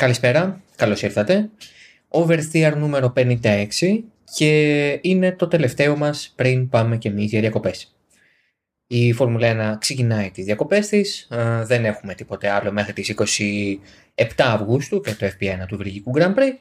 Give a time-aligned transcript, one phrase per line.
[0.00, 1.50] Καλησπέρα, καλώς ήρθατε.
[2.08, 3.66] Oversteer νούμερο 56
[4.34, 7.94] και είναι το τελευταίο μας πριν πάμε και εμείς για διακοπές.
[8.86, 11.28] Η Φόρμουλα 1 ξεκινάει τις διακοπές της,
[11.62, 13.76] δεν έχουμε τίποτε άλλο μέχρι τις 27
[14.36, 16.52] Αυγούστου και το FP1 του Βελγικού Grand Prix.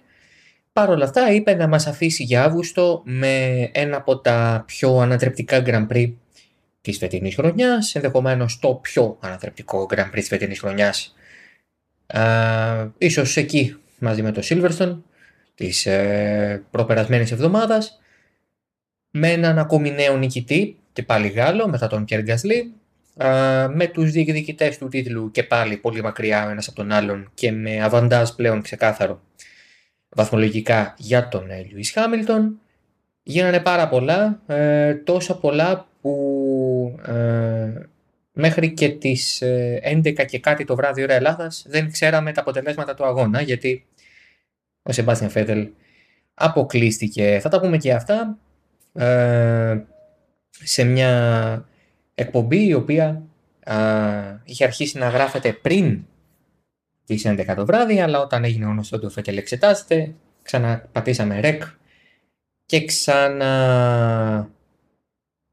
[0.74, 5.64] Παρ' όλα αυτά είπε να μας αφήσει για Αύγουστο με ένα από τα πιο ανατρεπτικά
[5.66, 6.14] Grand Prix
[6.82, 11.14] της φετινής χρονιάς, ενδεχομένως το πιο ανατρεπτικό Grand Prix της φετινής χρονιάς.
[12.98, 14.98] Ίσως εκεί μαζί με το Silverstone
[15.56, 18.00] της ε, προπερασμένης εβδομάδας
[19.12, 22.62] με έναν ακόμη νέο νικητή και πάλι Γάλλο μετά τον Pierre Gasly
[23.74, 27.52] με τους διεκδικητές του τίτλου και πάλι πολύ μακριά ο ένας από τον άλλον και
[27.52, 29.22] με αβαντάζ πλέον ξεκάθαρο
[30.10, 32.60] βαθμολογικά για τον Λιουίς Χάμιλτον.
[33.24, 37.90] Γίνανε πάρα πολλά, ε, τόσα πολλά που ε,
[38.40, 42.94] μέχρι και τις 11 ε, και κάτι το βράδυ ώρα Ελλάδας δεν ξέραμε τα αποτελέσματα
[42.94, 43.86] του αγώνα γιατί
[44.84, 45.70] ο Σεμπάστιαν Φέτελ
[46.34, 47.40] αποκλείστηκε.
[47.42, 48.38] Θα τα πούμε και αυτά
[48.94, 49.78] ε,
[50.50, 51.66] σε μια
[52.16, 53.24] εκπομπή η οποία
[54.44, 56.06] είχε αρχίσει να γράφεται πριν
[57.06, 61.64] τις 11 το βράδυ αλλά όταν έγινε γνωστός ότι ο Φέτελ εξετάζεται ξαναπατήσαμε ρεκ
[62.66, 62.86] και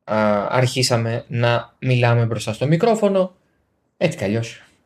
[0.07, 3.35] ξανά αρχίσαμε να μιλάμε μπροστά στο μικρόφωνο.
[3.97, 4.25] Έτσι κι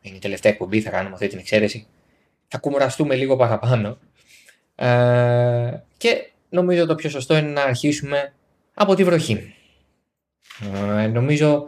[0.01, 1.87] είναι η τελευταία εκπομπή, θα κάνουμε αυτή την εξαίρεση.
[2.47, 3.97] Θα κουμουραστούμε λίγο παραπάνω.
[4.75, 8.33] Ε, και νομίζω το πιο σωστό είναι να αρχίσουμε
[8.73, 9.55] από τη βροχή.
[10.99, 11.67] Ε, νομίζω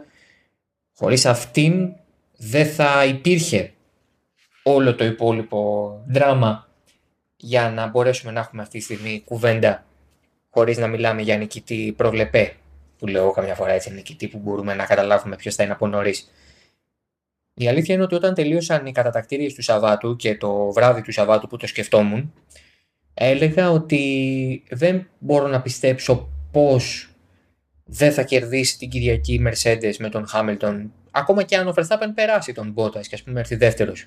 [0.96, 1.92] χωρίς αυτήν
[2.36, 3.72] δεν θα υπήρχε
[4.62, 6.68] όλο το υπόλοιπο δράμα
[7.36, 9.84] για να μπορέσουμε να έχουμε αυτή τη στιγμή κουβέντα
[10.50, 12.56] χωρίς να μιλάμε για νικητή προβλεπέ
[13.04, 16.30] που λέω καμιά φορά έτσι νικητή που μπορούμε να καταλάβουμε ποιος θα είναι από νωρίς.
[17.54, 21.46] Η αλήθεια είναι ότι όταν τελείωσαν οι κατατακτήριες του Σαββάτου και το βράδυ του Σαββάτου
[21.46, 22.32] που το σκεφτόμουν,
[23.14, 27.10] έλεγα ότι δεν μπορώ να πιστέψω πώς
[27.84, 32.10] δεν θα κερδίσει την Κυριακή η Mercedes με τον Χάμιλτον, ακόμα και αν ο Verstappen
[32.14, 34.06] περάσει τον Bottas και ας πούμε έρθει δεύτερος.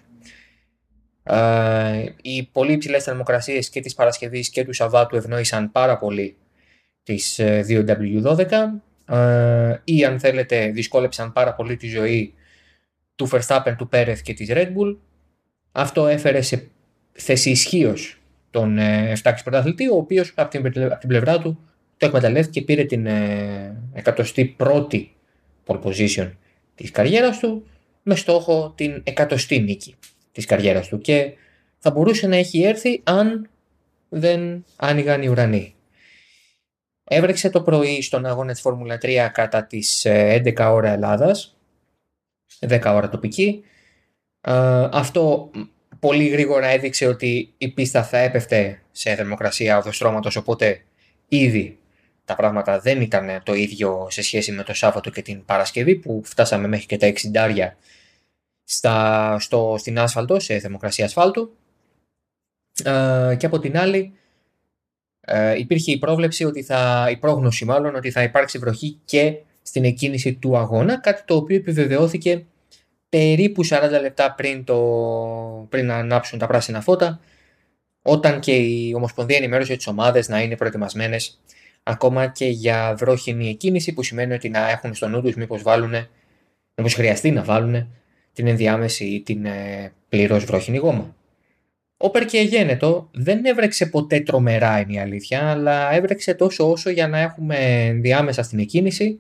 [1.24, 6.38] Uh, οι πολύ υψηλές θερμοκρασίες και της Παρασκευής και του Σαββάτου ευνόησαν πάρα πολύ
[7.04, 8.46] τις 2W12
[9.10, 12.34] ε, ε, ή αν θέλετε δυσκόλεψαν πάρα πολύ τη ζωή
[13.16, 14.98] του Verstappen, του Πέρεθ και της Red Bull.
[15.72, 16.68] Αυτό έφερε σε
[17.12, 18.78] θέση ισχύως τον
[19.24, 21.60] 7 πρωταθλητή, ο οποίος από την, από την πλευρά του
[21.98, 23.08] το εκμεταλλεύτηκε και πήρε την
[24.04, 25.08] 101η ε,
[25.66, 26.32] pole position
[26.76, 27.66] της καριέρας του
[28.04, 29.96] με στόχο την 100η νίκη
[30.32, 31.34] της καριέρας του και
[31.78, 33.50] θα μπορούσε να έχει έρθει αν
[34.10, 35.76] δεν άνοιγαν οι ουρανοί.
[37.10, 41.58] Έβρεξε το πρωί στον αγώνα της Φόρμουλα 3 κατά τις 11 ε, ώρα Ελλάδας,
[42.60, 43.64] 10 ώρα τοπική.
[44.42, 45.52] Ε, αυτό
[46.00, 50.82] πολύ γρήγορα έδειξε ότι η πίστα θα έπεφτε σε θερμοκρασία οδοστρώματος, οπότε
[51.28, 51.80] ήδη
[52.26, 56.22] τα πράγματα δεν ήταν το ίδιο σε σχέση με το Σάββατο και την Παρασκευή που
[56.26, 57.72] φτάσαμε μέχρι και τα 60
[58.64, 61.56] στα, στο, στην άσφαλτο, σε θερμοκρασία ασφάλτου.
[62.84, 64.14] Ε, και από την άλλη
[65.30, 69.84] ε, υπήρχε η πρόβλεψη ότι θα, η πρόγνωση μάλλον ότι θα υπάρξει βροχή και στην
[69.84, 72.46] εκκίνηση του αγώνα, κάτι το οποίο επιβεβαιώθηκε
[73.10, 73.70] περίπου 40
[74.02, 74.78] λεπτά πριν, το,
[75.70, 77.20] πριν να ανάψουν τα πράσινα φώτα,
[78.02, 81.40] όταν και η Ομοσπονδία ενημέρωσε τις ομάδες να είναι προετοιμασμένες
[81.84, 85.94] ακόμα και για βρόχινη εκκίνηση, που σημαίνει ότι να έχουν στο νου τους μήπως βάλουν,
[86.76, 87.88] μήπως χρειαστεί να βάλουν
[88.34, 91.16] την ενδιάμεση ή την ε, πλήρως βρόχινη γόμα.
[91.98, 97.08] Όπερ και γένετο δεν έβρεξε ποτέ τρομερά είναι η αλήθεια, αλλά έβρεξε τόσο όσο για
[97.08, 99.20] να έχουμε διάμεσα στην εκκίνηση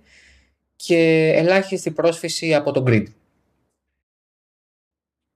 [0.76, 3.04] και ελάχιστη πρόσφυση από τον grid.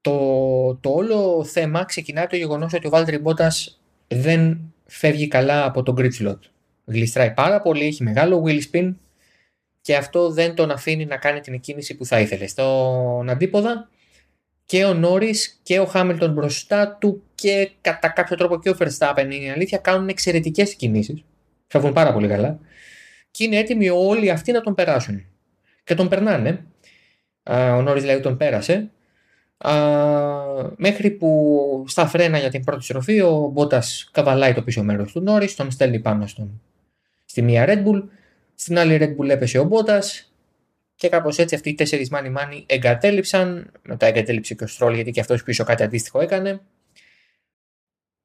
[0.02, 5.84] Το, το όλο θέμα ξεκινάει το γεγονός ότι ο Βάλτρι Μπότας δεν φεύγει καλά από
[5.84, 6.40] τον grid slot.
[6.85, 8.94] Γλιστράει πάρα πολύ, έχει μεγάλο wheel spin
[9.81, 12.47] και αυτό δεν τον αφήνει να κάνει την εκκίνηση που θα ήθελε.
[12.47, 13.90] Στον αντίποδα
[14.66, 19.23] και ο Νόρι και ο Χάμιλτον μπροστά του και κατά κάποιο τρόπο και ο Verstappen
[19.23, 21.23] είναι η αλήθεια κάνουν εξαιρετικές κινήσεις.
[21.67, 22.59] Φεύγουν πάρα πολύ καλά.
[23.32, 25.26] Και είναι έτοιμοι όλοι αυτοί να τον περάσουν.
[25.84, 26.66] Και τον περνάνε.
[27.49, 28.90] Ο Νόρις δηλαδή τον πέρασε.
[30.76, 35.22] μέχρι που στα φρένα για την πρώτη στροφή ο Μπότας καβαλάει το πίσω μέρος του
[35.22, 36.61] Νόρις, τον στέλνει πάνω στον,
[37.26, 38.03] στη μία Red Bull.
[38.55, 40.34] Στην άλλη Red Bull έπεσε ο Μπότας,
[40.96, 43.72] και κάπως έτσι αυτοί οι τέσσερις μάνι μάνι εγκατέλειψαν.
[43.82, 46.61] Μετά εγκατέλειψε και ο Στρόλ γιατί και αυτός πίσω κάτι αντίστοιχο έκανε.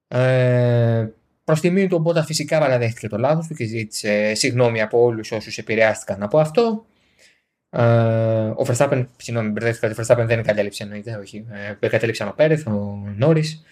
[0.08, 1.10] Ε,
[1.46, 5.32] Προς τιμή του, ο Μπότα φυσικά παραδέχτηκε το λάθος του και ζήτησε συγγνώμη από όλους
[5.32, 6.86] όσους επηρεάστηκαν από αυτό.
[7.70, 7.82] Ε,
[8.48, 11.46] ο Verstappen, συγγνώμη, μπερδεύτηκα ότι ο Verstappen δεν εγκατέλειψε εννοείται, όχι.
[11.50, 13.64] Ε, εγκατέλειψαν ο Πέρεθ, ο Νόρις.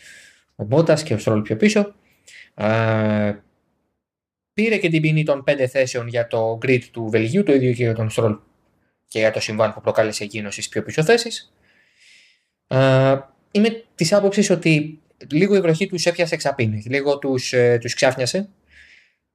[0.57, 1.95] ο Μπότας και ο Στρόλ πιο πίσω.
[2.55, 3.35] Ε,
[4.55, 7.83] πήρε και την ποινή των πέντε θέσεων για το grid του Βελγίου, το ίδιο και
[7.83, 8.39] για τον Στρόλ
[9.09, 11.53] και για το συμβάν που προκάλεσε εκείνος στις πιο πίσω θέσεις.
[12.67, 13.19] Ε,
[13.51, 14.99] είμαι της άποψης ότι
[15.31, 18.49] λίγο η βροχή τους έπιασε εξαπίνη, λίγο τους ε, τους ξάφνιασε.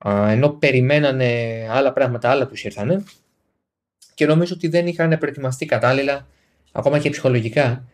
[0.06, 3.04] Ε, ενώ περιμένανε άλλα πράγματα, άλλα τους ήρθανε.
[4.14, 6.28] Και νομίζω ότι δεν είχαν προετοιμαστεί κατάλληλα,
[6.72, 7.86] ακόμα και ψυχολογικά,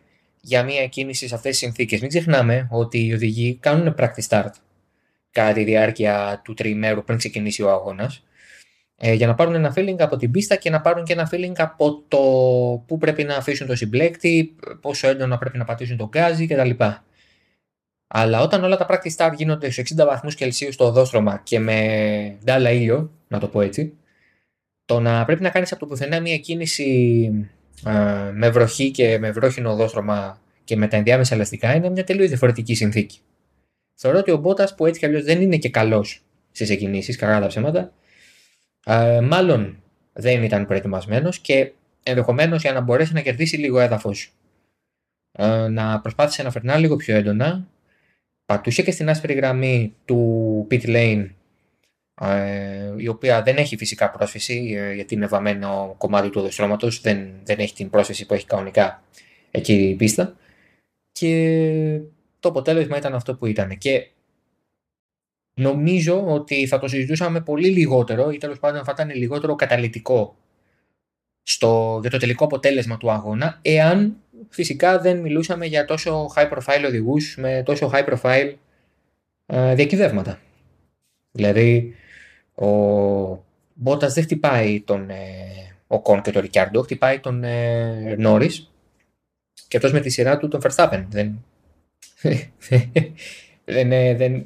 [0.41, 1.99] για μια κίνηση σε αυτές τις συνθήκες.
[1.99, 4.51] Μην ξεχνάμε ότι οι οδηγοί κάνουν practice start
[5.31, 8.23] κατά τη διάρκεια του τριημέρου πριν ξεκινήσει ο αγώνας.
[8.97, 11.53] Ε, για να πάρουν ένα feeling από την πίστα και να πάρουν και ένα feeling
[11.57, 12.19] από το
[12.87, 16.69] πού πρέπει να αφήσουν το συμπλέκτη, πόσο έντονα πρέπει να πατήσουν τον γκάζι κτλ.
[18.17, 22.38] Αλλά όταν όλα τα practice start γίνονται στου 60 βαθμούς Κελσίου στο οδόστρωμα και με
[22.44, 23.94] ντάλα ήλιο, να το πω έτσι,
[24.85, 27.50] το να πρέπει να κάνεις από το πουθενά μια κίνηση
[27.85, 32.27] ε, με βροχή και με βρόχινο οδόστρωμα και με τα ενδιάμεσα ελαστικά είναι μια τελείως
[32.27, 33.19] διαφορετική συνθήκη.
[33.95, 37.39] Θεωρώ ότι ο Μπότας που έτσι κι αλλιώς δεν είναι και καλός στις εκκινήσεις, καλά
[37.39, 37.94] τα ψέματα,
[38.85, 39.83] ε, μάλλον
[40.13, 41.71] δεν ήταν προετοιμασμένος και
[42.03, 44.33] ενδεχομένως για να μπορέσει να κερδίσει λίγο έδαφος
[45.31, 47.68] ε, να προσπάθησε να φερνά λίγο πιο έντονα.
[48.45, 51.30] Πατούσε και στην άσπρη γραμμή του pit lane
[52.21, 57.33] ε, η οποία δεν έχει φυσικά πρόσφυση ε, γιατί είναι βαμμένο κομμάτι του οδοστρώματος, δεν,
[57.44, 59.03] δεν έχει την πρόσφυση που έχει κανονικά
[59.51, 60.36] εκεί η πίστα.
[61.12, 62.00] Και
[62.39, 63.77] το αποτέλεσμα ήταν αυτό που ήταν.
[63.77, 64.07] Και
[65.53, 70.38] νομίζω ότι θα το συζητούσαμε πολύ λιγότερο ή τέλος πάντων θα ήταν λιγότερο καταλητικό
[71.42, 74.18] στο, για το τελικό αποτέλεσμα του αγώνα εάν
[74.49, 78.53] φυσικά δεν μιλούσαμε για τόσο high profile οδηγούς με τόσο high profile
[79.45, 80.39] ε, διακυβεύματα.
[81.31, 81.95] Δηλαδή
[82.55, 82.67] ο
[83.73, 85.15] Μπότας δεν χτυπάει τον ε,
[85.87, 88.71] ο Κον και τον Ρικιάρντο, χτυπάει τον ε, Νόρις
[89.67, 91.05] και αυτός με τη σειρά του τον Verstappen.
[91.09, 91.43] Δεν,
[93.65, 94.45] δεν, δεν,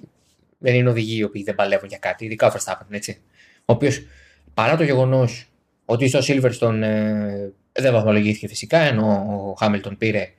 [0.58, 3.22] δεν είναι οδηγοί οι οποίοι δεν παλεύουν για κάτι, ειδικά ο Verstappen, έτσι.
[3.60, 4.06] Ο οποίος
[4.54, 5.50] παρά το γεγονός
[5.86, 9.08] ότι στο Silverstone ε, δεν βαθμολογήθηκε φυσικά, ενώ
[9.50, 10.30] ο Χάμιλτον πήρε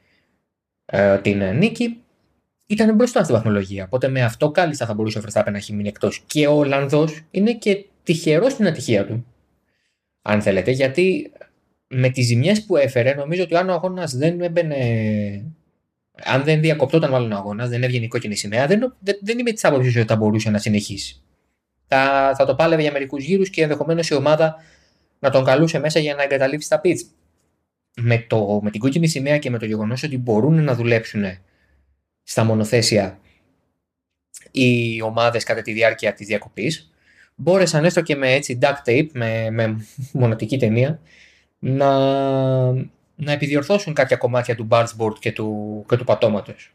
[0.85, 2.01] ε, την νίκη,
[2.67, 3.85] ήταν μπροστά στη βαθμολογία.
[3.85, 6.23] Οπότε με αυτό κάλλιστα θα μπορούσε ο Verstappen να έχει μείνει εκτός.
[6.27, 9.27] Και ο Ολλανδό είναι και τυχερός στην ατυχία του.
[10.23, 11.33] Αν θέλετε, γιατί
[11.87, 14.77] με τις ζημιές που έφερε, νομίζω ότι αν ο αγώνας δεν έμπαινε.
[16.25, 19.53] Αν δεν διακοπτόταν μάλλον ο αγώνας, δεν έβγαινε η κόκκινη σημαία, δεν, δεν, δεν είμαι
[19.53, 21.23] της άποψης ότι θα μπορούσε να συνεχίσει.
[21.87, 24.57] Θα, θα το πάλευε για μερικούς γύρους και ενδεχομένως η ομάδα
[25.19, 27.07] να τον καλούσε μέσα για να εγκαταλείψει τα πίτσα.
[27.97, 31.25] Με, το, με την κόκκινη σημαία και με το γεγονός ότι μπορούν να δουλέψουν
[32.23, 33.21] στα μονοθέσια
[34.51, 36.91] οι ομάδες κατά τη διάρκεια της διακοπής
[37.35, 41.01] μπόρεσαν έστω και με έτσι duct tape, με, με μονοτική ταινία
[41.59, 41.91] να,
[43.15, 46.75] να επιδιορθώσουν κάποια κομμάτια του bargeboard και του, και του πατώματος.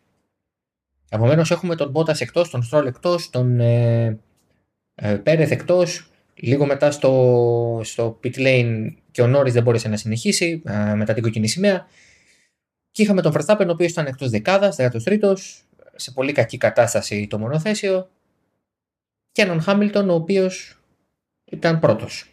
[1.09, 4.19] Επομένως έχουμε τον Bottas εκτός, τον Stroll εκτός, τον ε,
[4.95, 9.97] ε, Πέρεθ εκτός, λίγο μετά στο, στο pit lane και ο Norris δεν μπόρεσε να
[9.97, 11.87] συνεχίσει ε, μετά την κόκκινη σημαία
[12.95, 15.33] και είχαμε τον Verstappen, ο οποίος ήταν εκτός δεκάδας, 13ο,
[15.95, 18.09] σε πολύ κακή κατάσταση το μονοθέσιο.
[19.31, 20.79] Και έναν Χάμιλτον, ο οποίος
[21.45, 22.29] ήταν πρώτος.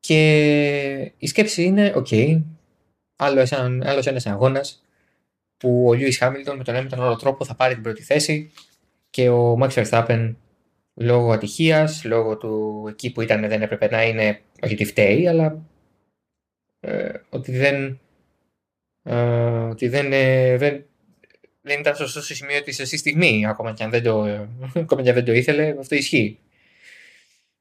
[0.00, 2.42] Και η σκέψη είναι, οκ, okay,
[3.16, 3.46] άλλο
[3.84, 4.84] άλλος ένας αγώνας
[5.56, 8.02] που ο Λιούις Χάμιλτον με τον ένα με τον άλλο τρόπο θα πάρει την πρώτη
[8.02, 8.52] θέση
[9.10, 10.34] και ο Max Verstappen
[11.00, 15.62] λόγω ατυχίας, λόγω του εκεί που ήταν δεν έπρεπε να είναι, όχι ότι φταίει, αλλά
[16.80, 18.00] ε, ότι δεν,
[19.02, 19.14] ε,
[19.68, 20.84] ότι δεν, ε, δεν,
[21.60, 24.22] δεν ήταν σωστό στο σημείο της σωστή στιγμή, ακόμα και αν δεν το,
[24.82, 26.38] ακόμα και αν δεν το ήθελε, αυτό ισχύει.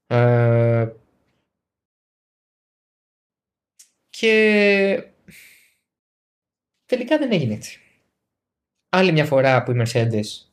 [0.08, 0.88] Ε,
[4.10, 5.04] και
[6.86, 7.82] τελικά δεν έγινε έτσι.
[8.90, 10.47] Άλλη μια φορά που η Mercedes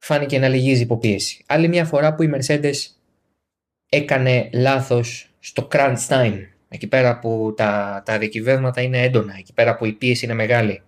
[0.00, 1.44] φάνηκε να λυγίζει υποπίεση.
[1.48, 2.76] Άλλη μια φορά που η Mercedes
[3.88, 9.76] έκανε λάθος στο crunch time εκεί πέρα που τα, τα δικηβεύματα είναι έντονα, εκεί πέρα
[9.76, 10.82] που η πίεση είναι μεγάλη.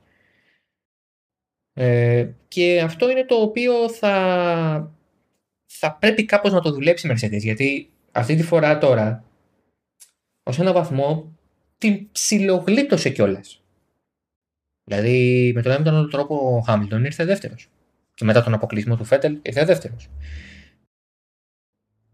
[1.72, 4.94] Ε, και αυτό είναι το οποίο θα,
[5.66, 9.24] θα πρέπει κάπως να το δουλέψει η Mercedes, γιατί αυτή τη φορά τώρα,
[10.42, 11.36] ως ένα βαθμό,
[11.78, 13.62] την ψιλογλίτωσε κιόλας.
[14.84, 17.68] Δηλαδή, με τον ένα τον άλλο τρόπο, ο Χάμιλτον ήρθε δεύτερος.
[18.14, 20.10] Και μετά τον αποκλεισμό του Φέτελ ήρθε δεύτερος.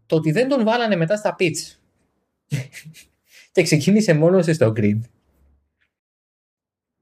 [0.05, 1.77] Το ότι δεν τον βάλανε μετά στα pits
[3.51, 4.99] και ξεκίνησε μόνο στο grid.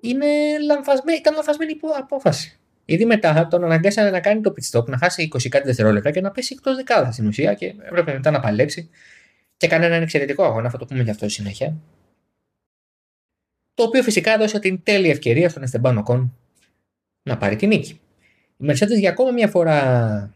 [0.01, 2.59] Είναι λανθασμένη, ήταν λανθασμένη απόφαση.
[2.85, 6.21] Ήδη μετά τον αναγκάσανε να κάνει το pit stop, να χάσει 20 κάτι δευτερόλεπτα και
[6.21, 8.89] να πέσει εκτός δεκάδας στην ουσία και έπρεπε μετά να παλέψει.
[9.57, 11.77] Και έκανε έναν εξαιρετικό αγώνα, θα το πούμε γι' αυτό συνέχεια.
[13.73, 16.37] Το οποίο φυσικά έδωσε την τέλεια ευκαιρία στον Εστεμπάνο Κον
[17.23, 17.99] να πάρει τη νίκη.
[18.57, 20.33] Η Mercedes για ακόμα μια φορά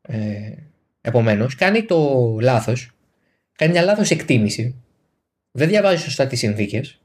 [0.00, 0.52] ε,
[1.00, 2.90] επομένως κάνει το λάθος,
[3.52, 4.74] κάνει μια λάθος εκτίμηση,
[5.50, 7.00] δεν διαβάζει σωστά τις συνθήκες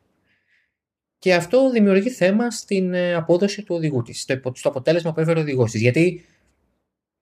[1.22, 5.40] και αυτό δημιουργεί θέμα στην ε, απόδοση του οδηγού της, στο, στο αποτέλεσμα που έφερε
[5.40, 5.82] ο οδηγός της.
[5.82, 6.26] Γιατί,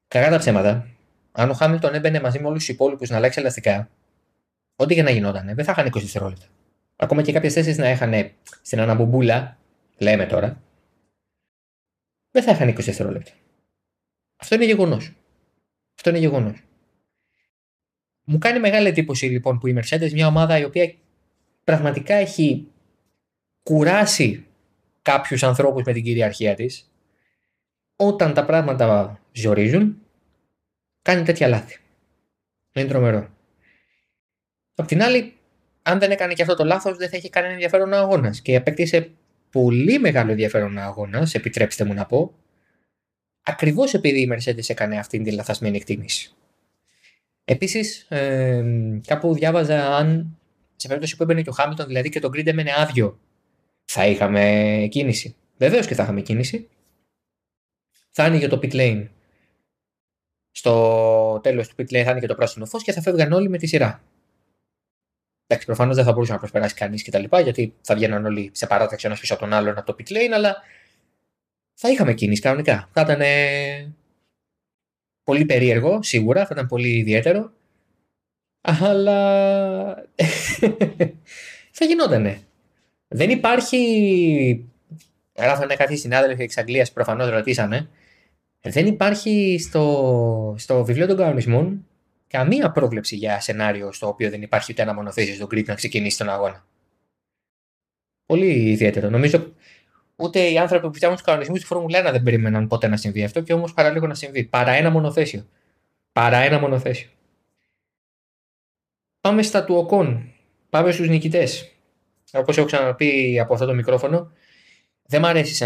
[0.07, 0.88] κακά τα ψέματα,
[1.31, 3.89] αν ο Χάμιλτον έμπαινε μαζί με όλους τους υπόλοιπους να αλλάξει ελαστικά,
[4.75, 6.45] ό,τι και να γινόταν, δεν θα είχαν 20 δευτερόλεπτα.
[6.95, 9.57] Ακόμα και κάποιες θέσεις να είχαν στην αναμπομπούλα,
[9.97, 10.61] λέμε τώρα,
[12.31, 13.31] δεν θα είχαν 20 δευτερόλεπτα.
[14.36, 15.13] Αυτό είναι γεγονός.
[15.95, 16.63] Αυτό είναι γεγονός.
[18.24, 20.93] Μου κάνει μεγάλη εντύπωση λοιπόν που η Mercedes, μια ομάδα η οποία
[21.63, 22.67] πραγματικά έχει
[23.63, 24.45] κουράσει
[25.01, 26.91] κάποιους ανθρώπους με την κυριαρχία της,
[27.95, 30.01] όταν τα πράγματα ζορίζουν,
[31.01, 31.79] κάνει τέτοια λάθη.
[32.74, 33.29] Είναι τρομερό.
[34.75, 35.33] Απ' την άλλη,
[35.81, 38.41] αν δεν έκανε και αυτό το λάθος, δεν θα είχε κανένα ενδιαφέρον αγώνας.
[38.41, 39.12] Και απέκτησε
[39.51, 42.34] πολύ μεγάλο ενδιαφέρον αγώνας, επιτρέψτε μου να πω,
[43.44, 46.34] ακριβώς επειδή η Mercedes έκανε αυτή την λαθασμένη εκτίμηση.
[47.46, 48.63] Επίσης, ε,
[49.08, 50.38] κάπου διάβαζα αν
[50.75, 53.20] σε περίπτωση που έμπαινε και ο Χάμιλτον, δηλαδή και το grid έμενε άδειο,
[53.86, 55.36] θα είχαμε κίνηση.
[55.58, 56.70] Βεβαίως και θα είχαμε κίνηση.
[58.10, 59.08] Θα άνοιγε το pit lane.
[60.51, 63.58] Στο τέλος του pit lane θα άνοιγε το πράσινο φως και θα φεύγαν όλοι με
[63.58, 64.03] τη σειρά.
[65.51, 67.24] Εντάξει, προφανώς δεν θα μπορούσε να προσπεράσει κανείς κτλ.
[67.41, 70.32] Γιατί θα βγαίναν όλοι σε παράταξη ένας πίσω από τον άλλον από το pit lane,
[70.34, 70.58] αλλά
[71.74, 72.89] θα είχαμε κίνηση κανονικά.
[72.94, 73.22] Θα ήταν
[75.24, 77.51] πολύ περίεργο, σίγουρα, θα ήταν πολύ ιδιαίτερο.
[78.62, 79.96] Αλλά
[81.77, 82.41] θα γινότανε.
[83.08, 84.65] Δεν υπάρχει.
[85.38, 87.89] Γράφανε κάποιοι συνάδελφοι εξ Αγγλίας που προφανώς ρωτήσανε.
[88.62, 91.88] Δεν υπάρχει στο, στο βιβλίο των κανονισμών
[92.29, 96.17] καμία πρόβλεψη για σενάριο στο οποίο δεν υπάρχει ούτε ένα μονοθέσιο στον Κρήτη να ξεκινήσει
[96.17, 96.65] τον αγώνα.
[98.25, 99.09] Πολύ ιδιαίτερο.
[99.09, 99.53] Νομίζω
[100.15, 103.24] ούτε οι άνθρωποι που φτιάχνουν τους κανονισμούς στη Φόρμουλα 1 δεν περίμεναν ποτέ να συμβεί
[103.24, 104.43] αυτό και όμως παραλίγο να συμβεί.
[104.43, 105.48] Παρά ένα μονοθέσιο.
[106.12, 107.09] Παρά ένα μονοθέσιο.
[109.21, 110.31] Πάμε στα του Οκόν.
[110.69, 111.71] Πάμε στους νικητές.
[112.33, 114.31] Όπως έχω ξαναπεί από αυτό το μικρόφωνο,
[115.05, 115.65] δεν μ' αρέσει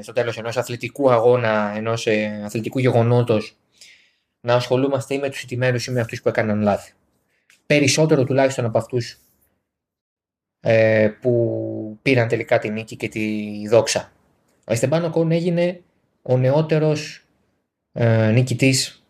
[0.00, 3.56] στο τέλος ενός αθλητικού αγώνα, ενός ε, αθλητικού γεγονότος
[4.42, 6.92] να ασχολούμαστε ή με τους ηττημένους ή με αυτούς που έκαναν λάθη.
[7.66, 9.18] Περισσότερο τουλάχιστον από αυτούς
[10.60, 14.12] ε, που πήραν τελικά τη νίκη και τη δόξα.
[14.64, 15.82] Ο Εστεμπάνο Κόν έγινε
[16.22, 17.24] ο νεότερος
[17.92, 19.04] ε, νικητής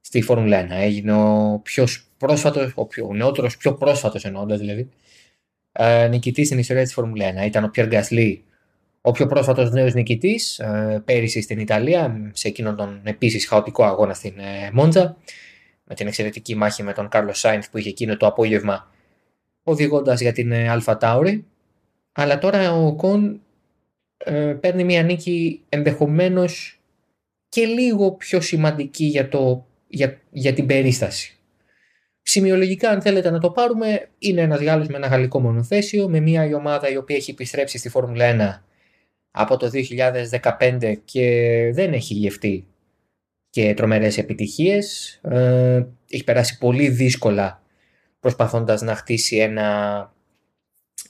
[0.00, 0.70] στη Φόρμουλα 1.
[0.70, 1.86] Έγινε ο πιο
[2.18, 4.88] πρόσφατος, ο, πιο, ο νεότερος, πιο πρόσφατος εννοώντας δηλαδή,
[5.72, 7.46] ε, νικητής στην ιστορία της Φόρμουλα 1.
[7.46, 8.44] Ήταν ο Πιέρ Γκασλή,
[9.08, 14.14] ο πιο πρόσφατος νέος νικητής, ε, πέρυσι στην Ιταλία, σε εκείνον τον επίσης χαοτικό αγώνα
[14.14, 15.16] στην ε, Μόντζα,
[15.84, 18.90] με την εξαιρετική μάχη με τον Κάρλος Σάινθ που είχε εκείνο το απόγευμα
[19.62, 21.44] οδηγώντας για την ε, Αλφα Τάουρη.
[22.12, 23.40] Αλλά τώρα ο Κον
[24.16, 26.80] ε, παίρνει μια νίκη ενδεχομένως
[27.48, 31.38] και λίγο πιο σημαντική για, το, για, για την περίσταση.
[32.22, 36.56] Σημειολογικά, αν θέλετε να το πάρουμε, είναι ένας Γάλλος με ένα γαλλικό μονοθέσιο, με μια
[36.56, 38.67] ομάδα η οποία έχει επιστρέψει στη Φόρμουλα 1
[39.30, 39.70] από το
[40.60, 41.26] 2015 και
[41.74, 42.66] δεν έχει γευτεί
[43.50, 45.18] και τρομερές επιτυχίες.
[45.22, 47.62] Ε, έχει περάσει πολύ δύσκολα
[48.20, 50.12] προσπαθώντας να χτίσει ένα,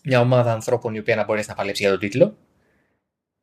[0.04, 2.37] μια ομάδα ανθρώπων η οποία να μπορέσει να παλέψει για τον τίτλο.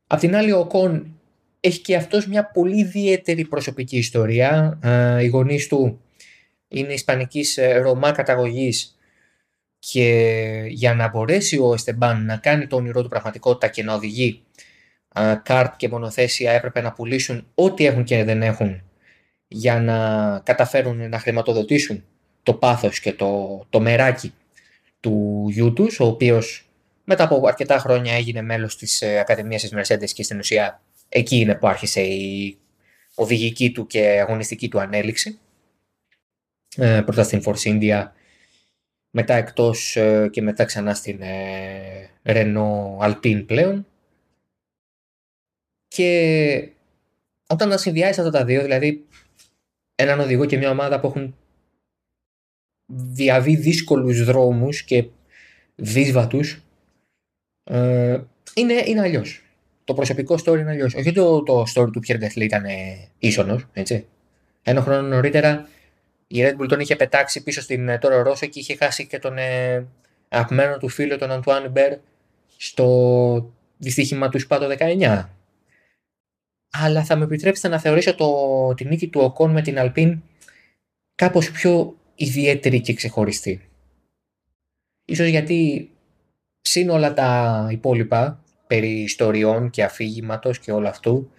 [0.08, 1.20] Απ' την άλλη ο Κον
[1.60, 4.80] έχει και αυτός μια πολύ ιδιαίτερη προσωπική ιστορία.
[4.84, 6.02] Ε, οι γονείς του
[6.68, 8.98] είναι ισπανικής ε, Ρωμά καταγωγής
[9.80, 14.45] και για να μπορέσει ο Εστεμπάν να κάνει το όνειρό του πραγματικότητα και να οδηγεί
[15.44, 18.82] κάρτ και μονοθέσια έπρεπε να πουλήσουν ό,τι έχουν και δεν έχουν
[19.48, 22.04] για να καταφέρουν να χρηματοδοτήσουν
[22.44, 24.34] το πάθος και το, το μεράκι
[25.00, 26.70] του γιού τους, ο οποίος
[27.04, 31.36] μετά από αρκετά χρόνια έγινε μέλος της ε, Ακαδημίας της Mercedes και στην ουσία εκεί
[31.36, 32.58] είναι που άρχισε η
[33.16, 35.40] οδηγική του και αγωνιστική του ανέλυξη.
[36.78, 38.08] Ε, πρώτα στην Force India,
[39.10, 43.88] μετά εκτός ε, και μετά ξανά στην ε, Renault Alpine πλέον.
[45.96, 46.70] Και
[47.48, 49.06] όταν να συνδυάσει αυτά τα δύο, δηλαδή
[49.96, 51.36] έναν οδηγό και μια ομάδα που έχουν
[52.86, 55.06] διαβεί δύσκολους δρόμους και
[55.76, 56.62] δύσβατους,
[57.64, 58.20] ε,
[58.54, 59.42] είναι, είναι αλλιώς.
[59.84, 60.94] Το προσωπικό story είναι αλλιώς.
[60.94, 62.64] Όχι το, το story του Pierre Gasly ήταν
[63.20, 64.06] ίσονος, έτσι.
[64.64, 65.70] Ένα χρόνο νωρίτερα
[66.28, 69.20] η Red Bull τον είχε πετάξει πίσω στην ε, Toro Rosso και είχε χάσει και
[69.20, 69.86] τον ε,
[70.30, 71.98] αγαπημένο του φίλο τον Antoine Μπέρ
[72.58, 75.26] στο δυστύχημα του ΣΠΑ το 19.
[76.84, 80.18] Αλλά θα με επιτρέψετε να θεωρήσω το, τη νίκη του Οκόν με την Alpine
[81.16, 83.70] κάπως πιο ιδιαίτερη και ξεχωριστή.
[85.06, 85.90] Ίσως γιατί
[86.62, 91.30] σύν όλα τα υπόλοιπα περί ιστοριών και αφήγηματος και όλο αυτού.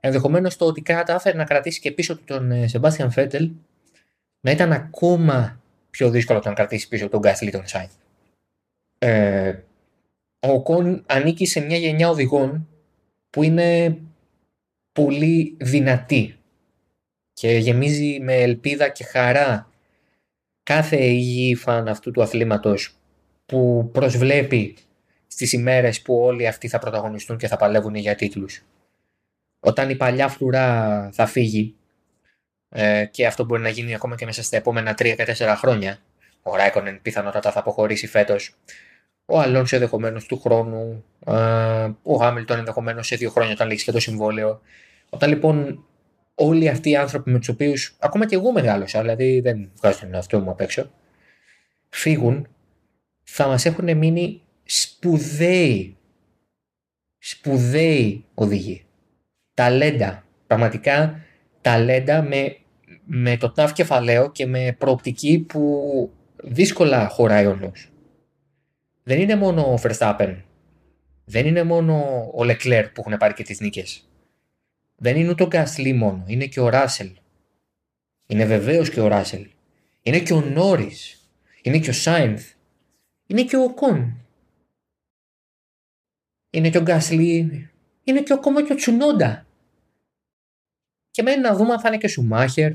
[0.00, 3.50] Ενδεχομένως το ότι κατάφερε να κρατήσει και πίσω του τον Σεμπάστιαν Φέτελ
[4.40, 7.92] να ήταν ακόμα πιο δύσκολο το να κρατήσει πίσω τον Γκάσλι τον Σάινθ.
[8.98, 9.54] Ε,
[10.40, 12.68] ο Κον ανήκει σε μια γενιά οδηγών
[13.30, 13.98] που είναι
[14.96, 16.36] πολύ δυνατή
[17.32, 19.70] και γεμίζει με ελπίδα και χαρά
[20.62, 22.96] κάθε υγιή φαν αυτού του αθλήματος
[23.46, 24.76] που προσβλέπει
[25.26, 28.62] στις ημέρες που όλοι αυτοί θα πρωταγωνιστούν και θα παλεύουν για τίτλους.
[29.60, 31.74] Όταν η παλιά φρουρά θα φύγει
[32.68, 35.98] ε, και αυτό μπορεί να γίνει ακόμα και μέσα στα επόμενα 3 και 4 χρόνια,
[36.42, 38.54] ο Ράικονεν πιθανότατα θα αποχωρήσει φέτος,
[39.26, 41.32] ο Αλόνσο ενδεχομένως του χρόνου, ε,
[42.02, 44.60] ο Χάμιλτον ενδεχομένως σε δύο χρόνια όταν λήξει και το συμβόλαιο.
[45.10, 45.84] Όταν λοιπόν
[46.34, 50.14] όλοι αυτοί οι άνθρωποι με τους οποίους ακόμα και εγώ μεγάλωσα, δηλαδή δεν βγάζω τον
[50.14, 50.90] εαυτό μου απ' έξω,
[51.88, 52.48] φύγουν,
[53.22, 55.96] θα μας έχουν μείνει σπουδαίοι,
[57.18, 58.84] σπουδαίοι οδηγοί.
[59.54, 61.20] Ταλέντα, πραγματικά
[61.60, 62.56] ταλέντα με,
[63.04, 66.10] με το τάφ κεφαλαίο και με προοπτική που
[66.42, 67.90] δύσκολα χωράει ο νους.
[69.02, 70.36] Δεν είναι μόνο ο Verstappen,
[71.24, 71.94] δεν είναι μόνο
[72.34, 74.08] ο Leclerc που έχουν πάρει και τις νίκες.
[74.96, 77.16] Δεν είναι ούτε ο Γκάσλι μόνο, είναι και ο Ράσελ.
[78.26, 79.48] Είναι βεβαίω και ο Ράσελ.
[80.02, 80.92] Είναι και ο Νόρι.
[81.62, 82.52] Είναι και ο Σάινθ.
[83.26, 84.26] Είναι και ο Κον.
[86.50, 87.70] Είναι και ο Γκάσλι.
[88.04, 89.46] Είναι και ακόμα και ο Τσουνόντα.
[91.10, 92.72] Και μένει να δούμε αν θα είναι και ο Σουμάχερ.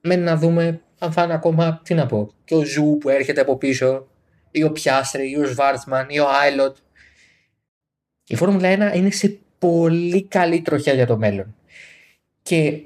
[0.00, 3.40] Μένει να δούμε αν θα είναι ακόμα, τι να πω, και ο Ζου που έρχεται
[3.40, 4.08] από πίσω.
[4.50, 6.76] Ή ο Πιάστρε, ή ο Σβάρτσμαν, ή ο Άιλοτ.
[8.26, 11.54] Η Φόρμουλα 1 είναι σε πολύ καλή τροχιά για το μέλλον.
[12.42, 12.82] Και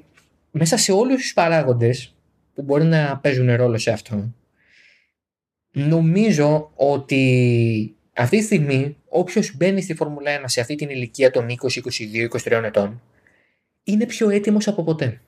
[0.50, 2.14] μέσα σε όλους τους παράγοντες
[2.54, 4.34] που μπορεί να παίζουν ρόλο σε αυτό,
[5.70, 11.46] νομίζω ότι αυτή τη στιγμή όποιος μπαίνει στη Φόρμουλα 1 σε αυτή την ηλικία των
[11.48, 11.52] 20,
[12.12, 13.02] 22, 23 ετών,
[13.84, 15.20] είναι πιο έτοιμος από ποτέ.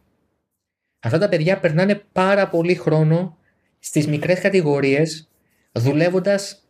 [1.00, 3.38] Αυτά τα παιδιά περνάνε πάρα πολύ χρόνο
[3.78, 5.28] στις μικρές κατηγορίες,
[5.72, 6.68] δουλεύοντας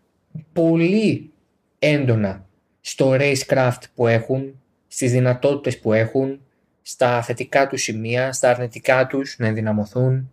[0.52, 1.32] πολύ
[1.78, 2.46] έντονα
[2.80, 4.60] στο racecraft που έχουν,
[4.96, 6.40] στις δυνατότητες που έχουν,
[6.82, 10.32] στα θετικά τους σημεία, στα αρνητικά τους να ενδυναμωθούν.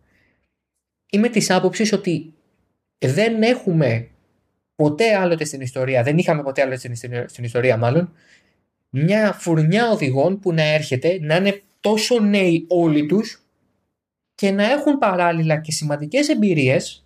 [1.10, 2.34] Είμαι της άποψης ότι
[2.98, 4.10] δεν έχουμε
[4.76, 6.96] ποτέ άλλοτε στην ιστορία, δεν είχαμε ποτέ άλλοτε
[7.28, 8.14] στην ιστορία μάλλον,
[8.90, 13.46] μια φουρνιά οδηγών που να έρχεται, να είναι τόσο νέοι όλοι τους
[14.36, 17.06] και να έχουν παράλληλα και σημαντικές εμπειρίες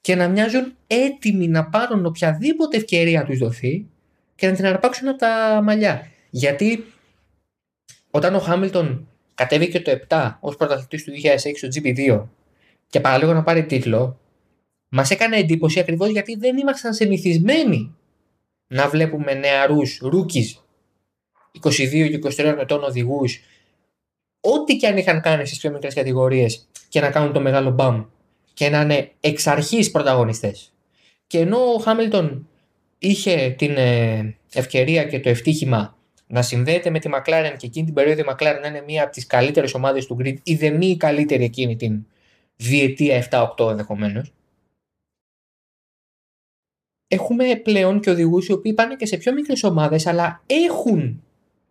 [0.00, 3.86] και να μοιάζουν έτοιμοι να πάρουν οποιαδήποτε ευκαιρία τους δοθεί
[4.34, 6.08] και να την αρπάξουν από τα μαλλιά.
[6.36, 6.84] Γιατί
[8.10, 12.24] όταν ο Χάμιλτον κατέβηκε το 7 ως πρωταθλητής του 2006 στο GP2
[12.86, 14.20] και παραλίγο να πάρει τίτλο,
[14.88, 17.94] μας έκανε εντύπωση ακριβώς γιατί δεν ήμασταν συνηθισμένοι
[18.66, 20.56] να βλέπουμε νεαρούς rookie
[21.60, 23.40] 22 και 23 ετών οδηγούς,
[24.40, 28.04] ό,τι και αν είχαν κάνει στις πιο μικρές κατηγορίες και να κάνουν το μεγάλο μπαμ
[28.54, 30.72] και να είναι εξ αρχής πρωταγωνιστές.
[31.26, 32.48] Και ενώ ο Χάμιλτον
[32.98, 37.94] είχε την ε, ευκαιρία και το ευτύχημα να συνδέεται με τη McLaren και εκείνη την
[37.94, 40.84] περίοδο η McLaren να είναι μία από τις καλύτερες ομάδες του grid ή δεν είναι
[40.84, 42.06] η καλύτερη εκείνη την
[42.56, 44.32] διετία 7-8 ενδεχομένως.
[47.08, 51.22] Έχουμε πλέον και οδηγούς οι οποίοι πάνε και σε πιο μικρές ομάδες, αλλά έχουν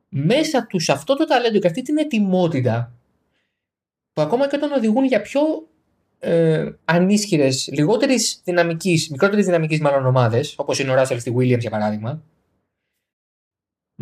[0.10, 2.94] μέσα τους αυτό το ταλέντο και αυτή την ετοιμότητα
[4.14, 5.42] που ακόμα και όταν οδηγούν για πιο
[6.20, 11.70] ε, ανίσχυρες, λιγότερης δυναμικής, μικρότερης δυναμικής μάλλον ομάδες, όπως είναι ο Ράσελ στη Williams για
[11.70, 12.24] παράδειγμα,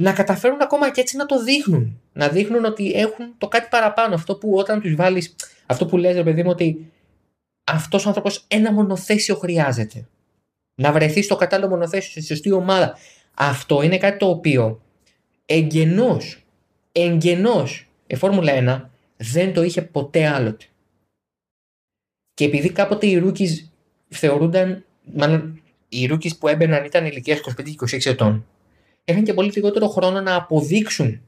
[0.02, 2.02] να καταφέρουν ακόμα και έτσι να το δείχνουν.
[2.14, 4.16] Να δείχνουν ότι έχουν το κάτι παραπάνω.
[4.16, 5.36] Αυτό που όταν τους βάλεις,
[5.66, 6.92] αυτό που λες, ρε παιδί μου, ότι
[7.64, 10.08] αυτός ο άνθρωπος ένα μονοθέσιο χρειάζεται.
[10.76, 12.98] Να βρεθείς στο κατάλληλο μονοθέσιο, στη σωστή ομάδα.
[13.34, 14.82] Αυτό είναι κάτι το οποίο
[15.46, 16.44] εγγενώς,
[16.92, 20.66] εγγενώς η Φόρμουλα 1 δεν το είχε ποτέ άλλοτε.
[22.34, 23.70] Και επειδή κάποτε οι rookies
[24.10, 27.38] θεωρούνταν, μάλλον οι rookies που έμπαιναν ήταν ηλικία
[27.92, 28.46] 25-26 ετών,
[29.06, 31.22] είχαν και πολύ λιγότερο χρόνο να αποδείξουν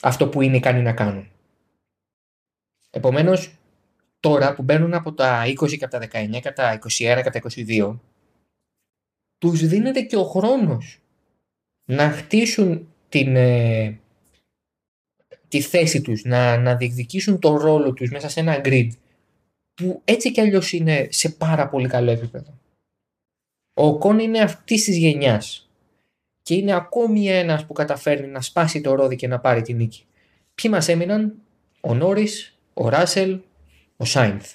[0.00, 1.28] αυτό που είναι ικανοί να κάνουν.
[2.90, 3.58] Επομένως,
[4.20, 7.12] τώρα που μπαίνουν από τα 20 και από τα 19 και από τα 21 και
[7.12, 7.98] από τα 22,
[9.38, 11.00] τους δίνεται και ο χρόνος
[11.84, 14.00] να χτίσουν την, ε,
[15.48, 18.88] τη θέση τους, να, να διεκδικήσουν τον ρόλο τους μέσα σε ένα grid
[19.74, 22.58] που έτσι κι αλλιώς είναι σε πάρα πολύ καλό επίπεδο.
[23.74, 25.69] Ο Κον είναι αυτής της γενιάς
[26.50, 30.04] και είναι ακόμη ένας που καταφέρνει να σπάσει το ρόδι και να πάρει τη νίκη.
[30.54, 31.34] Ποιοι μας έμειναν,
[31.80, 33.40] ο Νόρις, ο Ράσελ,
[33.96, 34.54] ο Σάινθ.